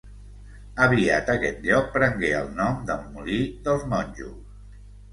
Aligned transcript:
Aviat 0.85 1.29
aquest 1.33 1.61
lloc 1.69 1.93
prengué 1.99 2.33
el 2.41 2.51
nom 2.63 2.83
de 2.91 2.99
molí 3.05 3.41
dels 3.69 3.89
Monjos. 3.97 4.39